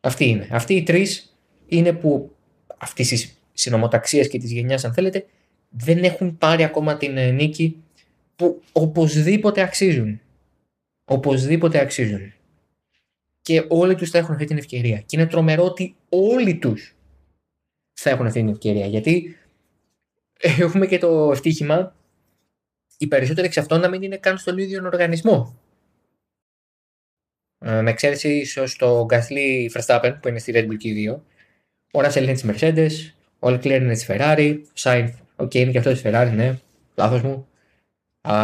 [0.00, 0.48] Αυτοί είναι.
[0.50, 2.30] Αυτοί οι τρεις είναι που
[2.76, 5.26] αυτή τη συνομοταξία και της γενιάς, αν θέλετε,
[5.68, 7.82] δεν έχουν πάρει ακόμα την ε, νίκη
[8.36, 10.20] που οπωσδήποτε αξίζουν.
[11.04, 12.32] Οπωσδήποτε αξίζουν.
[13.42, 14.98] Και όλοι τους θα έχουν αυτή την ευκαιρία.
[14.98, 16.94] Και είναι τρομερό ότι όλοι τους
[17.92, 18.86] θα έχουν αυτή την ευκαιρία.
[18.86, 19.36] Γιατί
[20.60, 21.94] έχουμε και το ευτύχημα
[22.98, 25.58] οι περισσότεροι εξ αυτών να μην είναι καν στον ίδιο οργανισμό.
[27.58, 31.20] Ε, με εξαίρεση ίσως το Γκασλί Verstappen που είναι στη Red Bull και οι 2.
[31.92, 32.90] Ο Ράσελ είναι της Mercedes,
[33.38, 36.58] ο Leclerc είναι της Ferrari, ο Σάινθ, οκ, είναι και αυτός της Ferrari, ναι,
[36.94, 37.48] λάθος μου.
[38.20, 38.34] Α,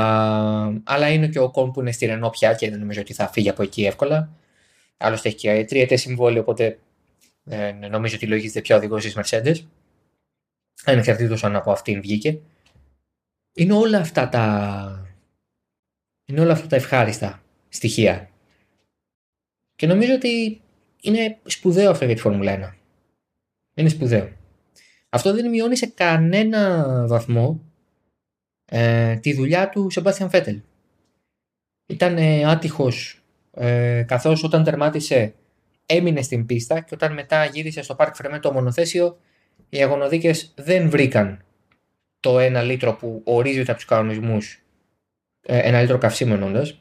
[0.85, 3.29] αλλά είναι και ο Κον που είναι στη Renault πια και δεν νομίζω ότι θα
[3.29, 4.31] φύγει από εκεί εύκολα.
[4.97, 6.79] Άλλωστε έχει και τριετέ συμβόλαιο, οπότε
[7.45, 9.57] ε, νομίζω ότι λογίζεται πια οδηγό της Mercedes.
[10.85, 12.41] Ανεξαρτήτω αν από αυτήν βγήκε.
[13.55, 15.09] Είναι όλα αυτά τα.
[16.27, 18.31] Είναι όλα αυτά τα ευχάριστα στοιχεία.
[19.75, 20.61] Και νομίζω ότι
[21.01, 22.75] είναι σπουδαίο αυτό για τη Φόρμουλα 1.
[23.75, 24.33] Είναι σπουδαίο.
[25.09, 27.61] Αυτό δεν μειώνει σε κανένα βαθμό
[28.65, 30.61] ε, τη δουλειά του Σεμπάστιαν Φέτελ.
[31.87, 35.35] Ήταν ε, άτυχος ε, καθώς όταν τερμάτισε
[35.87, 39.19] έμεινε στην πίστα και όταν μετά γύρισε στο Πάρκ Φρεμέ το μονοθέσιο
[39.69, 41.45] οι αγωνοδίκες δεν βρήκαν
[42.21, 44.63] το ένα λίτρο που ορίζεται από τους κανονισμούς
[45.41, 46.81] ε, ένα λίτρο καυσίμου ενώντας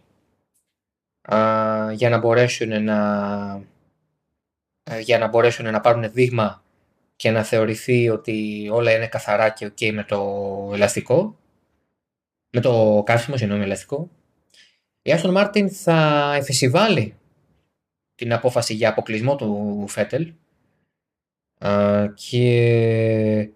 [1.93, 2.97] για να μπορέσουν να
[4.83, 6.63] ε, για να μπορέσουν να πάρουν δείγμα
[7.15, 11.37] και να θεωρηθεί ότι όλα είναι καθαρά και ok με το ελαστικό
[12.49, 14.09] με το καύσιμο, συγγνώμη, ελαστικό
[15.01, 17.15] η Άστον Μάρτιν θα εφησιβάλει
[18.15, 20.33] την απόφαση για αποκλεισμό του Φέτελ
[22.13, 23.49] και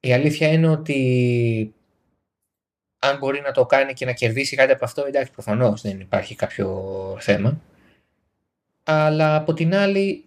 [0.00, 1.74] η αλήθεια είναι ότι
[2.98, 6.34] αν μπορεί να το κάνει και να κερδίσει κάτι από αυτό, εντάξει, προφανώς δεν υπάρχει
[6.34, 7.60] κάποιο θέμα.
[8.82, 10.24] Αλλά από την άλλη,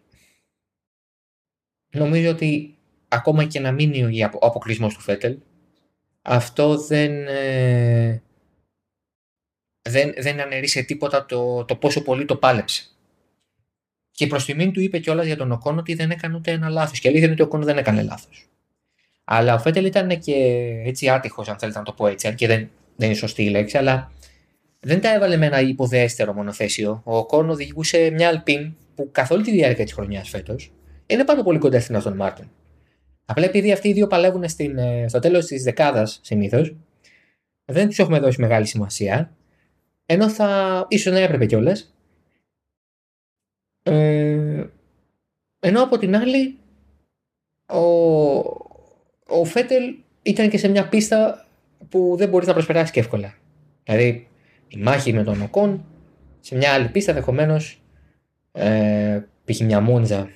[1.89, 2.77] νομίζω ότι
[3.07, 5.37] ακόμα και να μείνει ο αποκλεισμός του Φέτελ,
[6.21, 8.21] αυτό δεν, ε,
[9.81, 12.94] δεν, δεν αναιρεί τίποτα το, το πόσο πολύ το πάλεψε.
[14.15, 16.99] Και προς τιμήν του είπε κιόλας για τον Οκόν ότι δεν έκανε ούτε ένα λάθος.
[16.99, 18.47] Και αλήθεια είναι ότι ο Οκόν δεν έκανε λάθος.
[19.23, 20.33] Αλλά ο Φέτελ ήταν και
[20.85, 23.49] έτσι άτυχος, αν θέλετε να το πω έτσι, αν και δεν, δεν είναι σωστή η
[23.49, 24.11] λέξη, αλλά
[24.79, 27.01] δεν τα έβαλε με ένα υποδέστερο μονοθέσιο.
[27.03, 30.71] Ο Οκόν οδηγούσε μια Alpine που καθ' όλη τη διάρκεια της χρονιάς φέτος
[31.05, 32.47] είναι πάρα πολύ κοντά στην Aston Martin.
[33.25, 36.75] Απλά επειδή αυτοί οι δύο παλεύουν στην, ε, στο τέλος της δεκάδας συνήθως,
[37.65, 39.35] δεν τους έχουμε δώσει μεγάλη σημασία
[40.05, 41.94] ενώ θα ίσως να έπρεπε κιόλας.
[43.87, 44.65] Ε,
[45.59, 46.57] ενώ από την άλλη
[47.65, 47.79] ο,
[49.27, 51.47] ο Φέτελ ήταν και σε μια πίστα
[51.89, 53.33] που δεν μπορείς να προσπεράσεις και εύκολα.
[53.83, 54.27] Δηλαδή
[54.67, 55.85] η μάχη με τον Οκόν
[56.39, 57.81] σε μια άλλη πίστα ενδεχομένως
[58.51, 59.59] ε, π.χ.
[59.59, 60.29] μια Μόντζα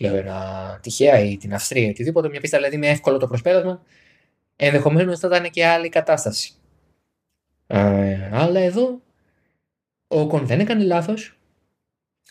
[0.00, 3.82] λέω ένα τυχαία ή την Αυστρία ή οτιδήποτε, μια πίστα δηλαδή με εύκολο το προσπέρασμα,
[4.56, 6.52] ενδεχομένως θα ήταν και άλλη κατάσταση.
[7.66, 9.00] Ε, αλλά εδώ
[10.06, 11.36] ο Οκον δεν έκανε λάθος.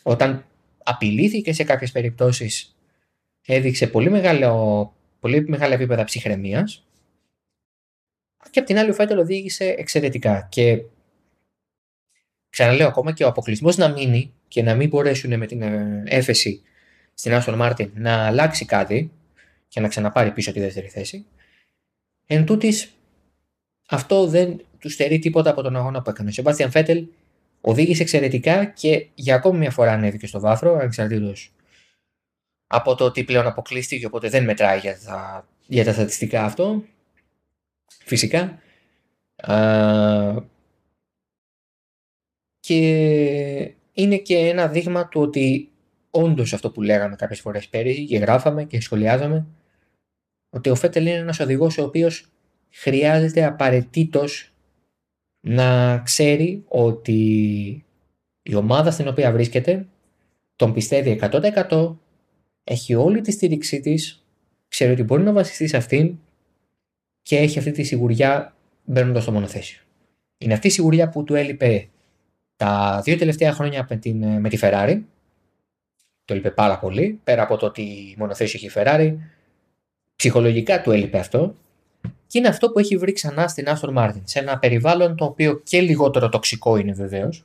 [0.02, 0.44] Όταν
[0.84, 2.76] απειλήθηκε σε κάποιες περιπτώσεις
[3.46, 6.86] έδειξε πολύ, μεγάλο, πολύ μεγάλα επίπεδα ψυχραιμίας
[8.50, 10.82] και απ' την άλλη ο Φέτελ οδήγησε εξαιρετικά και
[12.50, 16.62] ξαναλέω ακόμα και ο αποκλεισμός να μείνει και να μην μπορέσουν με την ε, έφεση
[17.14, 19.12] στην Άστον Μάρτιν να αλλάξει κάτι
[19.68, 21.26] και να ξαναπάρει πίσω τη δεύτερη θέση.
[22.26, 22.92] Εν τούτης,
[23.88, 26.28] αυτό δεν του στερεί τίποτα από τον αγώνα που έκανε.
[26.28, 27.06] Ο Σεμπάστιαν Φέτελ
[27.64, 31.52] οδήγησε εξαιρετικά και για ακόμη μια φορά ανέβηκε στο βάθρο, ανεξαρτήτως
[32.66, 36.84] από το ότι πλέον αποκλείστηκε, οπότε δεν μετράει για τα, για τα στατιστικά αυτό.
[38.04, 38.58] Φυσικά.
[42.60, 45.70] και είναι και ένα δείγμα του ότι
[46.10, 49.46] όντως αυτό που λέγαμε κάποιες φορές πέρυσι και γράφαμε και σχολιάζαμε
[50.50, 52.32] ότι ο Φέτελ είναι ένας οδηγός ο οποίος
[52.70, 54.51] χρειάζεται απαραίτητος
[55.44, 57.14] να ξέρει ότι
[58.42, 59.86] η ομάδα στην οποία βρίσκεται
[60.56, 61.96] τον πιστεύει 100%
[62.64, 64.24] έχει όλη τη στήριξή της
[64.68, 66.18] ξέρει ότι μπορεί να βασιστεί σε αυτήν
[67.22, 69.80] και έχει αυτή τη σιγουριά μπαίνοντας στο μονοθέσιο.
[70.38, 71.88] Είναι αυτή η σιγουριά που του έλειπε
[72.56, 75.00] τα δύο τελευταία χρόνια με, την, με τη Ferrari.
[76.24, 77.20] Το έλειπε πάρα πολύ.
[77.24, 79.16] Πέρα από το ότι μονοθέσιο έχει η Ferrari,
[80.16, 81.56] ψυχολογικά του έλειπε αυτό.
[82.32, 84.20] Και είναι αυτό που έχει βρει ξανά στην Aston Martin.
[84.24, 87.44] Σε ένα περιβάλλον το οποίο και λιγότερο τοξικό είναι βεβαίως.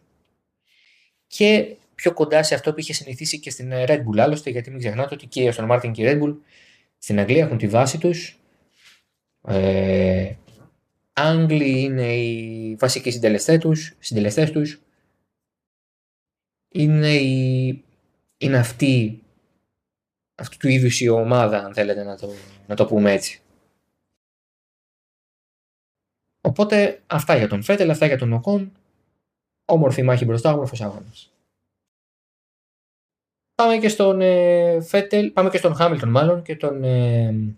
[1.28, 4.18] Και πιο κοντά σε αυτό που είχε συνηθίσει και στην Red Bull.
[4.18, 6.36] Άλλωστε, γιατί μην ξεχνάτε ότι και η Aston Martin και η Red Bull
[6.98, 8.40] στην Αγγλία έχουν τη βάση τους.
[9.48, 10.32] Ε,
[11.14, 14.82] Άγγλοι είναι οι βασικοί συντελεστές τους, συντελεστές τους.
[16.70, 17.84] Είναι, η,
[18.38, 19.22] είναι αυτή
[20.36, 22.34] αυτού του είδους η ομάδα, αν θέλετε να το,
[22.68, 23.42] να το πούμε έτσι.
[26.48, 28.72] Οπότε αυτά για τον Φέτελ, αυτά για τον Οκόν.
[29.66, 31.32] Όμορφη μάχη μπροστά, όμορφος αγώνας.
[33.56, 37.56] Πάμε και στον ε, Φέτελ, πάμε και στον Χάμιλτον μάλλον και τον ε,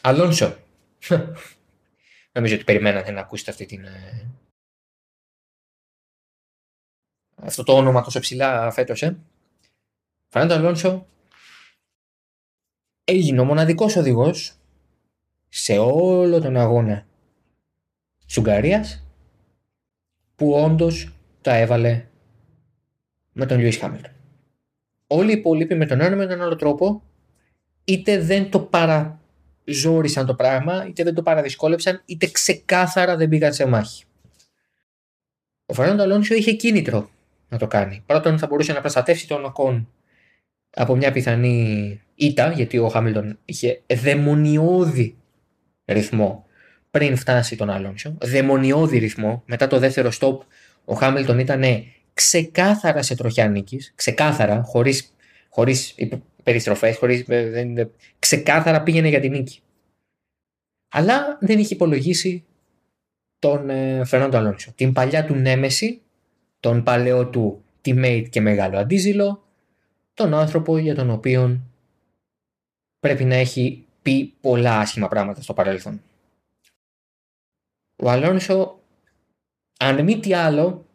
[0.00, 0.56] Αλόνσο.
[2.32, 4.30] Νομίζω ότι περιμένατε να ακούσετε αυτή την, ε,
[7.34, 9.16] αυτό το όνομα τόσο ψηλά φέτος, ε.
[10.28, 11.06] Φερνάντο Αλόνσο
[13.04, 14.56] έγινε ο μοναδικός οδηγός
[15.48, 17.06] σε όλο τον αγώνα
[18.34, 19.06] της Ουγγαρίας
[20.36, 22.04] που όντως τα έβαλε
[23.32, 24.12] με τον Λιούις Χάμιλτον.
[25.06, 27.02] Όλοι οι υπόλοιποι με τον ένα με τον άλλο τρόπο
[27.84, 33.66] είτε δεν το παραζόρισαν το πράγμα, είτε δεν το παραδυσκόλεψαν, είτε ξεκάθαρα δεν πήγαν σε
[33.66, 34.04] μάχη.
[35.66, 37.10] Ο Φερνάντο Αλόνσο είχε κίνητρο
[37.48, 38.02] να το κάνει.
[38.06, 39.88] Πρώτον, θα μπορούσε να προστατεύσει τον Οκόν
[40.70, 45.16] από μια πιθανή ήττα, γιατί ο Χάμιλτον είχε δαιμονιώδη
[45.84, 46.46] ρυθμό
[46.94, 48.16] πριν φτάσει τον Αλόνσο.
[48.20, 49.42] Δαιμονιώδη ρυθμό.
[49.46, 50.42] Μετά το δεύτερο στόπ,
[50.84, 51.64] ο Χάμιλτον ήταν
[52.14, 53.92] ξεκάθαρα σε τροχιά νίκης.
[53.94, 55.14] Ξεκάθαρα, χωρίς
[55.48, 55.94] χωρίς
[56.42, 57.24] περιστροφές, χωρίς,
[58.18, 59.60] ξεκάθαρα πήγαινε για την νίκη.
[60.88, 62.44] Αλλά δεν είχε υπολογίσει
[63.38, 64.72] τον ε, Φερνάντο Αλόνσο.
[64.74, 66.00] Την παλιά του νέμεση
[66.60, 69.44] τον παλαιό του teammate και μεγάλο αντίζηλο,
[70.14, 71.60] τον άνθρωπο για τον οποίο
[73.00, 76.00] πρέπει να έχει πει πολλά άσχημα πράγματα στο παρελθόν.
[77.96, 78.80] Ο Αλόνσο,
[79.78, 80.86] αν μη τι άλλο,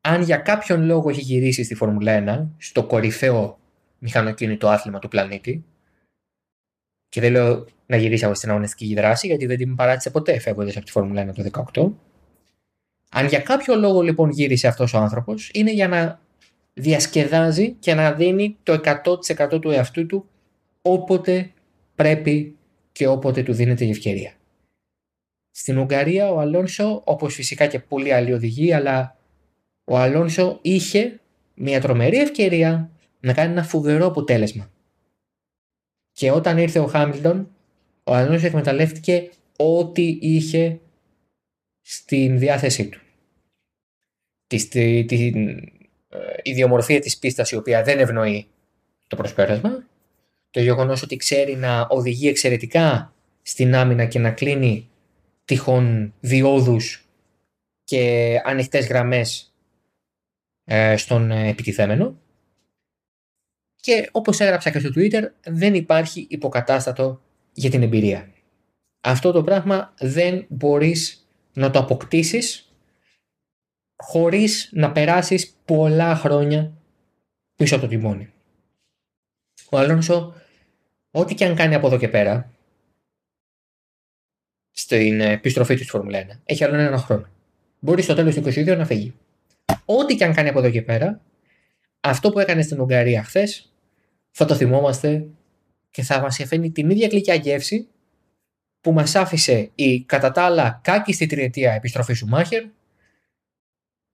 [0.00, 3.58] αν για κάποιον λόγο έχει γυρίσει στη Φόρμουλα 1, στο κορυφαίο
[3.98, 5.64] μηχανοκίνητο άθλημα του πλανήτη,
[7.08, 10.76] και δεν λέω να γυρίσει από στην αγωνιστική δράση, γιατί δεν την παράτησε ποτέ φεύγοντας
[10.76, 11.92] από τη Φόρμουλα 1 το 18,
[13.10, 16.20] αν για κάποιο λόγο λοιπόν γύρισε αυτός ο άνθρωπος, είναι για να
[16.74, 18.80] διασκεδάζει και να δίνει το
[19.52, 20.28] 100% του εαυτού του
[20.82, 21.50] όποτε
[21.94, 22.56] πρέπει
[22.92, 24.32] και όποτε του δίνεται η ευκαιρία.
[25.58, 29.16] Στην Ουγγαρία ο Αλόνσο, όπως φυσικά και πολλοί άλλοι οδηγοί, αλλά
[29.84, 31.20] ο Αλόνσο είχε
[31.54, 32.90] μια τρομερή ευκαιρία
[33.20, 34.70] να κάνει ένα φοβερό αποτέλεσμα.
[36.12, 37.48] Και όταν ήρθε ο Χάμιλτον,
[38.04, 40.80] ο Αλόνσο εκμεταλλεύτηκε ό,τι είχε
[41.82, 43.00] στην διάθεσή του.
[44.46, 45.28] Τη, τη, τη,
[46.08, 48.46] ε, ιδιομορφία της πίστας η οποία δεν ευνοεί
[49.06, 49.86] το προσπέρασμα,
[50.50, 54.90] το γεγονός ότι ξέρει να οδηγεί εξαιρετικά στην άμυνα και να κλείνει
[55.46, 57.08] τυχόν διόδους
[57.84, 59.54] και ανοιχτές γραμμές
[60.64, 62.20] ε, στον επιτιθέμενο
[63.80, 68.30] και όπως έγραψα και στο Twitter δεν υπάρχει υποκατάστατο για την εμπειρία.
[69.00, 72.74] Αυτό το πράγμα δεν μπορείς να το αποκτήσεις
[73.96, 76.72] χωρίς να περάσεις πολλά χρόνια
[77.54, 78.32] πίσω από το τιμόνι.
[79.70, 80.34] Ο Αλόνσο,
[81.10, 82.55] ό,τι και αν κάνει από εδώ και πέρα,
[84.78, 87.28] στην επιστροφή τους στη Φόρμουλα 1, έχει άλλο ένα χρόνο.
[87.78, 89.14] Μπορεί στο τέλος του 22 να φύγει.
[89.84, 91.20] Ό,τι και αν κάνει από εδώ και πέρα,
[92.00, 93.72] αυτό που έκανε στην Ουγγαρία χθες,
[94.30, 95.26] θα το θυμόμαστε
[95.90, 97.88] και θα μας αφήνει την ίδια γλυκιά γεύση
[98.80, 102.64] που μας άφησε η κατά τα άλλα κάκιστη τριετία επιστροφή σου Μάχερ,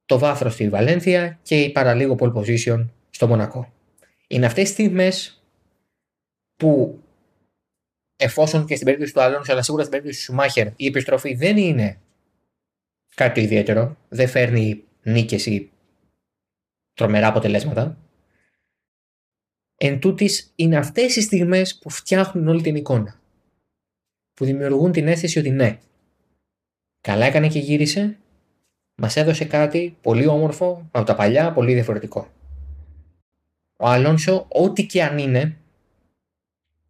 [0.07, 3.73] το βάθρος στη Βαλένθια και η παραλίγο pole position στο Μονακό.
[4.27, 5.43] Είναι αυτές τις στιγμές
[6.57, 7.03] που
[8.23, 11.57] εφόσον και στην περίπτωση του Αλόνσο αλλά σίγουρα στην περίπτωση του Μάχερ η επιστροφή δεν
[11.57, 11.99] είναι
[13.15, 15.71] κάτι ιδιαίτερο, δεν φέρνει νίκες ή
[16.95, 17.97] τρομερά αποτελέσματα.
[19.77, 23.21] Εν τούτης, είναι αυτές οι στιγμές που φτιάχνουν όλη την εικόνα
[24.35, 25.79] που δημιουργούν την αίσθηση ότι ναι,
[27.01, 28.17] καλά έκανε και γύρισε,
[28.95, 32.31] μας έδωσε κάτι πολύ όμορφο από τα παλιά, πολύ διαφορετικό.
[33.77, 35.57] Ο Αλόνσο, ό,τι και αν είναι,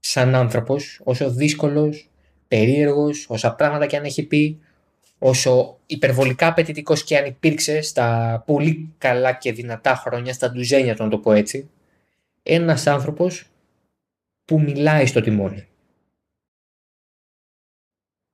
[0.05, 2.11] σαν άνθρωπος, όσο δύσκολος,
[2.49, 4.61] περίεργος, όσα πράγματα και αν έχει πει,
[5.19, 11.03] όσο υπερβολικά απαιτητικός και αν υπήρξε στα πολύ καλά και δυνατά χρόνια, στα ντουζένια του
[11.03, 11.71] να το πω έτσι,
[12.43, 13.47] ένας άνθρωπος
[14.45, 15.67] που μιλάει στο τιμόνι.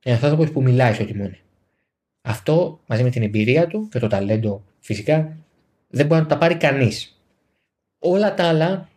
[0.04, 1.40] Ένας άνθρωπος που μιλάει στο τιμόνι.
[2.22, 5.36] Αυτό μαζί με την εμπειρία του και το ταλέντο φυσικά
[5.88, 7.22] δεν μπορεί να τα πάρει κανείς.
[7.98, 8.88] Όλα τα άλλα,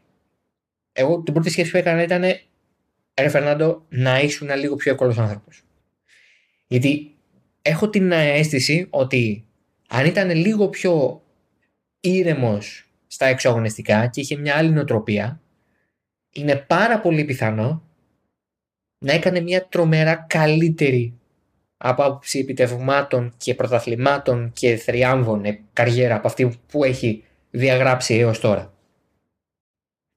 [0.92, 2.24] εγώ την πρώτη σκέψη που έκανα ήταν
[3.21, 5.63] ρε Φερνάντο, να ήσουν ένα λίγο πιο εύκολο άνθρωπος.
[6.67, 7.15] Γιατί
[7.62, 9.45] έχω την αίσθηση ότι
[9.88, 11.24] αν ήταν λίγο πιο
[12.00, 15.41] ήρεμος στα εξωαγωνιστικά και είχε μια άλλη νοοτροπία,
[16.32, 17.84] είναι πάρα πολύ πιθανό
[19.06, 21.13] να έκανε μια τρομερά καλύτερη
[21.78, 28.39] από άποψη επιτευγμάτων και πρωταθλημάτων και θριάμβων ε, καριέρα από αυτή που έχει διαγράψει έως
[28.39, 28.74] τώρα.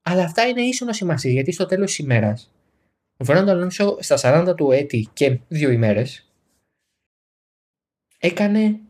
[0.03, 2.54] Αλλά αυτά είναι ίσονα σημασίας γιατί στο τέλος της ημέρας
[3.17, 4.19] ο Φερνάντο Αλόνσο στα
[4.51, 6.33] 40 του έτη και δύο ημέρες
[8.19, 8.81] έκανε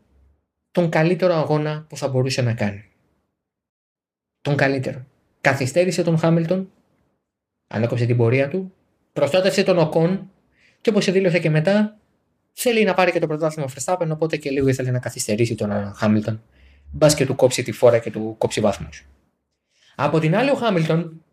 [0.71, 2.85] τον καλύτερο αγώνα που θα μπορούσε να κάνει.
[4.41, 5.05] Τον καλύτερο.
[5.41, 6.71] Καθυστέρησε τον Χάμιλτον,
[7.67, 8.73] ανέκοψε την πορεία του,
[9.13, 10.31] προστάτευσε τον Οκόν
[10.81, 11.97] και όπως δήλωσε και μετά,
[12.53, 16.43] θέλει να πάρει και το πρωτάθλημα Verstappen, οπότε και λίγο ήθελε να καθυστερήσει τον Χάμιλτον.
[16.91, 18.89] Μπας και του κόψει τη φόρα και του κόψει βάθμου.
[19.95, 21.23] Από την άλλη, ο Χάμιλτον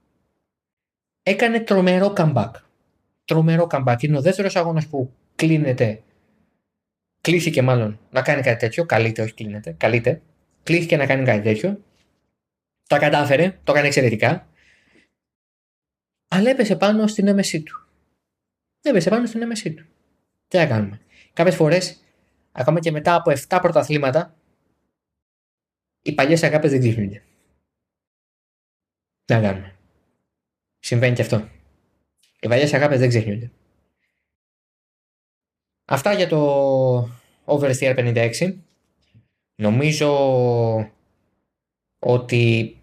[1.23, 2.51] έκανε τρομερό comeback.
[3.33, 3.97] Τρομερό comeback.
[4.03, 6.03] Είναι ο δεύτερος αγώνας που κλείνεται.
[7.21, 8.85] Κλείθηκε μάλλον να κάνει κάτι τέτοιο.
[8.85, 9.73] Καλείται, όχι κλείνεται.
[9.73, 10.23] Καλείται.
[10.63, 11.85] Κλείθηκε να κάνει κάτι τέτοιο.
[12.89, 13.59] Τα κατάφερε.
[13.65, 14.49] Το έκανε εξαιρετικά.
[16.29, 17.87] Αλλά έπεσε πάνω στην έμεσή του.
[18.83, 19.87] Έπεσε πάνω στην έμεσή του.
[20.49, 21.01] Τι να κάνουμε.
[21.33, 22.01] Κάποιες φορές,
[22.53, 24.37] ακόμα και μετά από 7 πρωταθλήματα,
[26.03, 27.23] οι παλιές αγάπες δεν ξεχνιούνται.
[29.25, 29.77] Τι να κάνουμε.
[30.79, 31.49] Συμβαίνει και αυτό.
[32.43, 33.51] Οι παλιές αγάπες δεν ξεχνιούνται.
[35.85, 37.09] Αυτά για το
[37.45, 38.55] Oversteer 56.
[39.55, 40.11] Νομίζω
[41.99, 42.77] ότι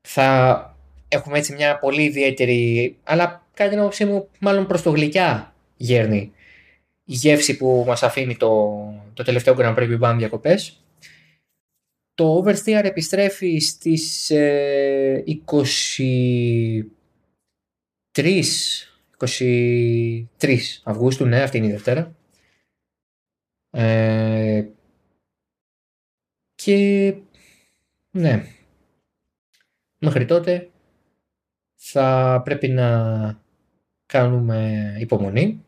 [0.00, 0.62] θα
[1.08, 6.32] έχουμε έτσι μια πολύ ιδιαίτερη, αλλά κάτι την άποψή μου μάλλον προς το γλυκιά γέρνει
[7.10, 8.78] η γεύση που μας αφήνει το,
[9.14, 10.82] το τελευταίο Grand Prix Bam διακοπές.
[12.14, 15.22] Το Oversteer επιστρέφει στις ε,
[18.18, 18.42] 23,
[19.18, 22.16] 23 Αυγούστου, ναι αυτή είναι η Δευτέρα.
[23.70, 24.68] Ε,
[26.54, 27.14] και
[28.10, 28.44] ναι,
[29.98, 30.70] μέχρι τότε
[31.74, 33.40] θα πρέπει να
[34.06, 35.64] κάνουμε υπομονή.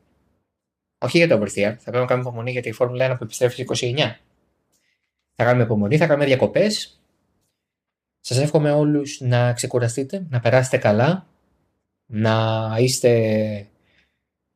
[0.98, 3.66] Όχι για το Oversteer, θα πρέπει να κάνουμε υπομονή γιατί η Φόρμουλα 1 που επιστρέφει
[3.68, 3.96] 29.
[5.34, 7.00] Θα κάνουμε υπομονή, θα κάνουμε διακοπές.
[8.20, 11.29] Σας εύχομαι όλους να ξεκουραστείτε, να περάσετε καλά,
[12.10, 13.66] να είστε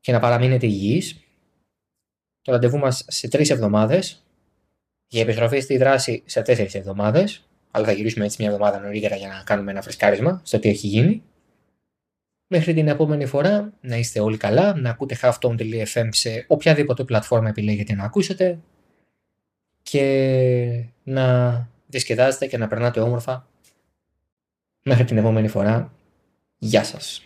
[0.01, 1.19] και να παραμείνετε υγιείς.
[2.43, 4.25] Το ραντεβού μας σε τρεις εβδομάδες.
[5.09, 7.49] Η επιστροφή στη δράση σε τέσσερις εβδομάδες.
[7.71, 10.87] Αλλά θα γυρίσουμε έτσι μια εβδομάδα νωρίτερα για να κάνουμε ένα φρεσκάρισμα στο τι έχει
[10.87, 11.23] γίνει.
[12.47, 17.95] Μέχρι την επόμενη φορά να είστε όλοι καλά, να ακούτε halftone.fm σε οποιαδήποτε πλατφόρμα επιλέγετε
[17.95, 18.59] να ακούσετε
[19.83, 23.49] και να διασκεδάζετε και να περνάτε όμορφα.
[24.83, 25.93] Μέχρι την επόμενη φορά,
[26.59, 27.23] γεια σας.